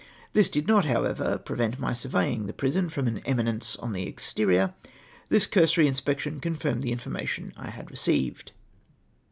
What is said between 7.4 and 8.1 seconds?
I had